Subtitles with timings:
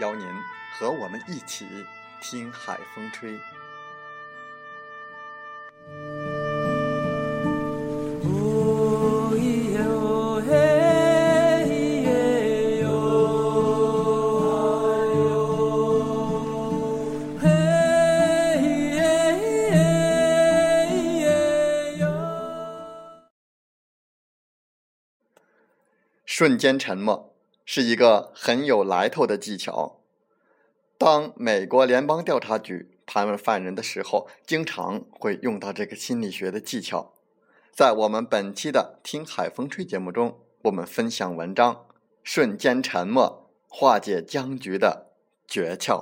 [0.00, 0.26] 邀您
[0.72, 1.66] 和我们一起
[2.20, 3.38] 听海风吹。
[26.36, 27.33] 瞬间沉默。
[27.64, 30.00] 是一个很有来头的技巧。
[30.96, 37.12] 当美国联邦调查局盘问犯人的时候，经常会用到这个心理学的技巧。
[37.72, 41.74] 在我们本期的《听海风吹》节目中，我们分享文章
[42.22, 45.10] 《瞬间沉默化解僵局的
[45.48, 46.00] 诀窍》。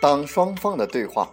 [0.00, 1.30] 当双方的对话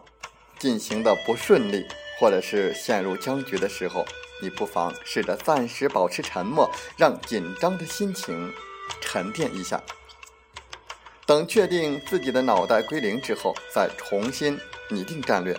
[0.59, 1.87] 进行的不顺利，
[2.19, 4.05] 或者是陷入僵局的时候，
[4.41, 8.53] 你不妨试着暂时保持沉默，让紧张的心情
[8.99, 9.81] 沉淀一下。
[11.25, 15.57] 等确定自己的脑袋归零之后，再重新拟定战略。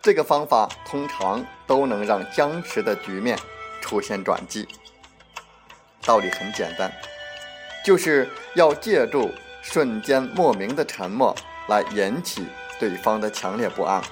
[0.00, 3.38] 这个方法通常都能让僵持的局面
[3.82, 4.66] 出现转机。
[6.02, 6.90] 道理很简单，
[7.84, 9.30] 就是要借助
[9.60, 11.36] 瞬间莫名的沉默。
[11.68, 12.46] 来引起
[12.80, 14.02] 对方的强烈不安，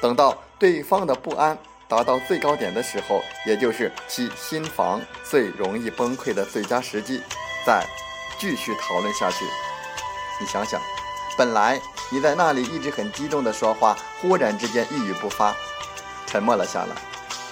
[0.00, 7.22] 等到对方的不安达到最高点的时候，也就是其心房最容易崩溃的最佳时机，
[7.66, 7.84] 再
[8.38, 9.44] 继续讨论下去。
[10.40, 10.80] 你想想，
[11.36, 11.80] 本来
[12.10, 15.54] 你在那里一直很激动的说话，忽然之间一语不发，
[16.26, 16.96] 沉默了下来，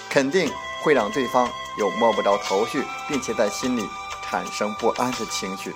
[0.09, 0.51] 肯定
[0.81, 3.87] 会让对方有摸不着头绪，并且在心里
[4.23, 5.71] 产生不安的情绪。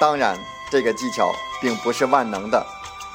[0.00, 0.38] 当然。
[0.72, 2.66] 这个技巧并不是万能的，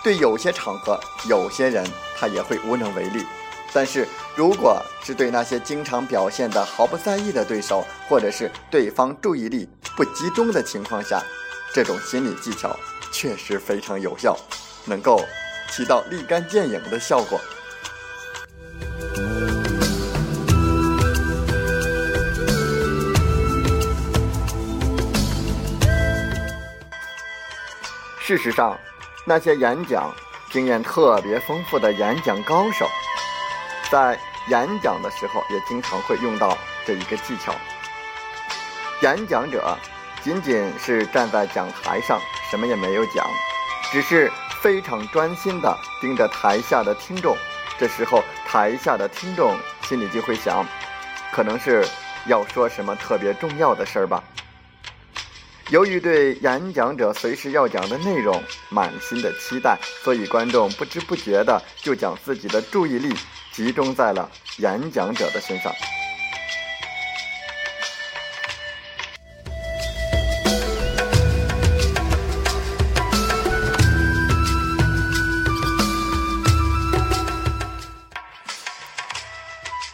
[0.04, 0.96] 对有些场合、
[1.28, 1.84] 有些人
[2.16, 3.26] 他也会无能为力。
[3.74, 11.20] 但是，如果是对那些经常表现的毫不在意的对手，或者是对方注意力不集中的情况下，
[11.74, 12.78] 这种心理技巧
[13.12, 14.38] 确实非常有效，
[14.86, 15.20] 能够
[15.72, 17.42] 起到立竿见影的效果。
[28.28, 28.78] 事实上，
[29.24, 30.14] 那些演讲
[30.52, 32.86] 经验特别丰富的演讲高手，
[33.90, 34.20] 在
[34.50, 37.56] 演讲的时候也经常会用到这一个技巧。
[39.02, 39.78] 演讲者
[40.22, 42.20] 仅仅是站在讲台上，
[42.52, 43.26] 什么也没有讲，
[43.94, 44.30] 只是
[44.62, 47.34] 非常专心地盯着台下的听众。
[47.80, 50.66] 这时候，台下的听众心里就会想，
[51.32, 51.88] 可能是
[52.26, 54.22] 要说什么特别重要的事儿吧。
[55.70, 63.14] 由于对演讲者随时要讲的内容满心的期待，所以观众不知不觉的就将自己的注意力
[63.52, 65.74] 集中在了演讲者的身上。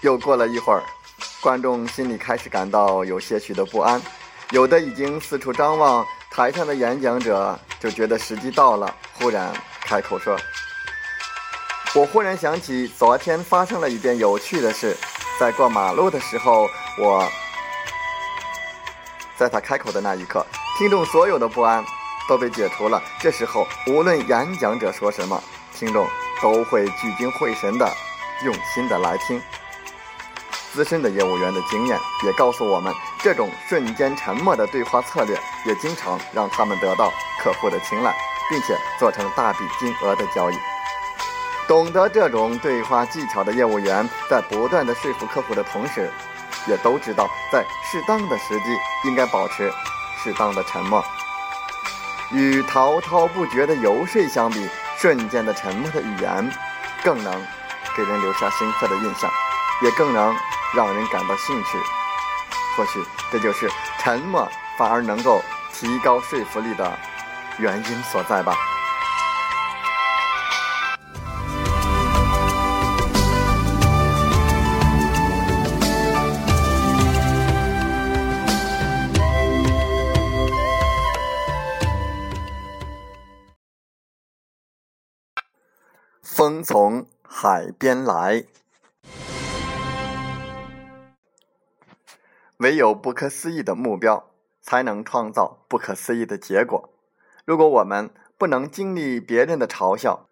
[0.03, 0.83] 又过了一会儿，
[1.41, 3.99] 观众心里开始感到有些许的不安。
[4.53, 9.51] 有的已经四处张望，台上的演讲者就觉得时机到了，忽然
[9.81, 10.37] 开口说
[11.95, 14.95] ：“我忽然想起昨天发生了一件有趣的事，
[15.39, 16.69] 在过马路的时候，
[16.99, 17.27] 我……
[19.35, 20.45] 在他开口的那一刻，
[20.77, 21.83] 听众所有的不安
[22.29, 23.01] 都被解除了。
[23.19, 26.07] 这时候，无论演讲者说什么，听众
[26.43, 27.91] 都会聚精会神的、
[28.45, 29.41] 用心的来听。”
[30.73, 38.11] 资深的业务员的经验也告诉我们，这种瞬间沉默的对话策略也经常让他们得到客户的青睐，
[38.49, 40.55] 并且做成大笔金额的交易。
[41.67, 46.11] 懂得这种对话技巧的业务员，在不断的说服客户的同时，
[46.67, 49.71] 也都知道在适当的时机应该保持
[50.23, 51.05] 适当的沉默。
[52.31, 54.67] 与滔滔不绝的游说相比，
[54.97, 56.51] 瞬间的沉默的语言
[57.03, 57.31] 更能
[57.95, 59.29] 给人留下深刻的印象，
[59.83, 60.35] 也更能。
[60.75, 61.77] 让人感到兴趣，
[62.75, 65.39] 或许这就是沉默反而能够
[65.71, 66.97] 提高说服力的
[67.59, 68.55] 原因所在吧。
[86.23, 88.43] 风从海边来。
[92.63, 94.31] 唯有不可思议的目标，
[94.61, 96.93] 才能创造不可思议的结果。
[97.43, 100.29] 如果我们不能经历别人的嘲笑，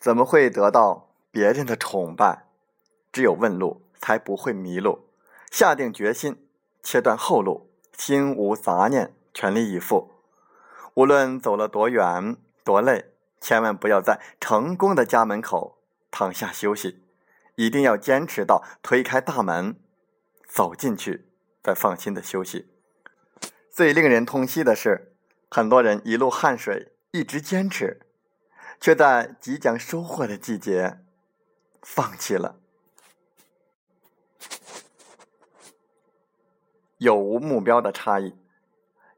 [0.00, 2.46] 怎么会得到别人的崇拜？
[3.12, 5.06] 只有问路，才不会迷路。
[5.52, 6.44] 下定决心，
[6.82, 10.10] 切断后路，心无杂念，全力以赴。
[10.94, 15.78] 无论走了多远多累，千万不要在成功的家门口
[16.10, 17.04] 躺下休息，
[17.54, 19.76] 一定要坚持到推开大门，
[20.48, 21.29] 走进去。
[21.62, 22.68] 在放心的休息。
[23.70, 25.14] 最令人痛惜的是，
[25.50, 28.00] 很多人一路汗水，一直坚持，
[28.80, 30.98] 却在即将收获的季节
[31.82, 32.56] 放弃了。
[36.98, 38.34] 有无目标的差异：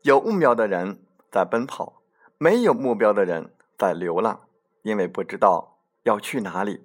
[0.03, 2.03] 有目标的人在奔跑，
[2.39, 4.47] 没有目标的人在流浪，
[4.83, 6.85] 因为不知道要去哪里。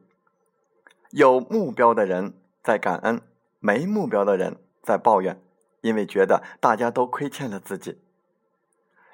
[1.12, 2.34] 有目标的人
[2.64, 3.22] 在感恩，
[3.60, 5.40] 没目标的人在抱怨。
[5.88, 7.98] 因为觉得大家都亏欠了自己。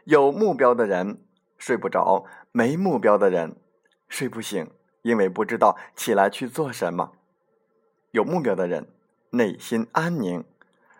[0.05, 1.23] 有目标的人
[1.59, 3.55] 睡不着，没目标的人
[4.09, 4.71] 睡不醒，
[5.03, 7.11] 因为不知道起来去做什么。
[8.09, 8.87] 有目标的人
[9.29, 10.43] 内心安宁，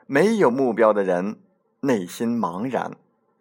[0.06, 1.40] 没有目标的人
[1.80, 2.96] 内心茫然，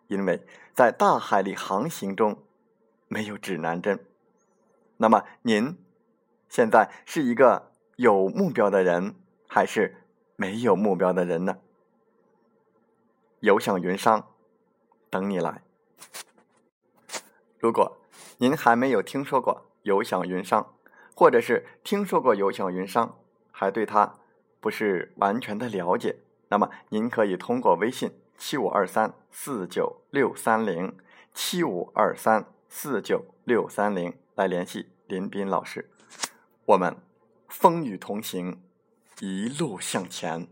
[0.09, 0.43] 因为
[0.73, 2.39] 在大海里航行中
[3.09, 4.01] 没有指南针。
[4.97, 5.77] 那么您
[6.49, 9.15] 现在是一个有目标的人，
[9.47, 10.07] 还是
[10.37, 11.59] 没有目标的人呢？
[13.43, 14.29] 游向云商，
[15.11, 15.63] 等你来。
[17.59, 17.99] 如果
[18.39, 20.77] 您还没有听说过游向云商，
[21.17, 23.19] 或者是听说过游向云商，
[23.51, 24.15] 还对它
[24.61, 26.21] 不是完全的了解，
[26.51, 30.97] 那么您可以通过微信七五二三四九六三零
[31.35, 35.91] 七五二三四九六三零来联系林斌老师。
[36.67, 36.97] 我们
[37.49, 38.63] 风雨同行，
[39.19, 40.47] 一路向前。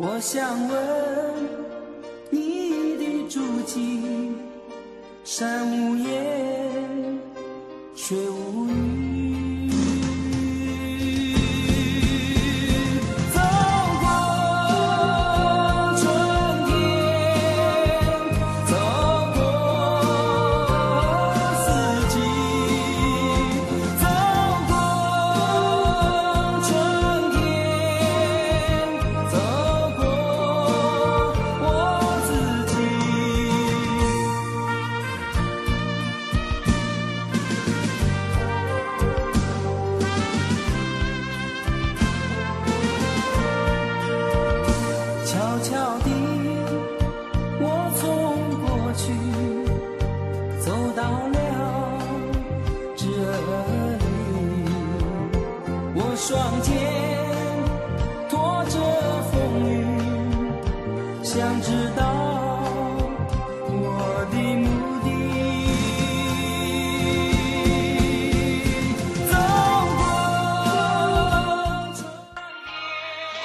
[0.00, 0.78] 我想问
[2.30, 4.32] 你的足迹，
[5.24, 7.18] 山无言，
[7.96, 8.87] 水无语。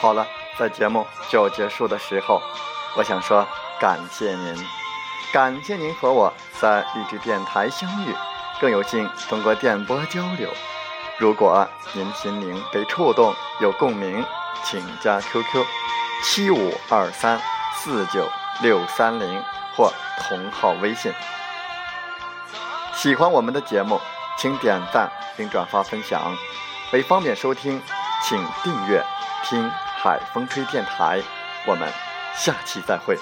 [0.04, 0.28] 好了，
[0.60, 2.42] 在节目就要结束的时候，
[2.98, 3.48] 我想说
[3.80, 4.68] 感谢您，
[5.32, 8.14] 感谢您和我在励志电台相遇，
[8.60, 10.50] 更有幸通过电波交流。
[11.18, 14.26] 如果您心灵被触动，有共鸣，
[14.66, 15.66] 请加 QQ
[16.26, 17.40] 七五二三
[17.78, 18.28] 四九
[18.62, 19.42] 六三零
[19.74, 21.14] 或同号微信。
[22.94, 24.02] 喜欢我们的节目，
[24.38, 26.36] 请点赞并转发分享。
[26.92, 27.82] 为方便收听，
[28.22, 29.02] 请订阅
[29.48, 29.72] “听
[30.04, 31.22] 海风吹电台”。
[31.66, 31.90] 我们
[32.36, 33.18] 下期再会。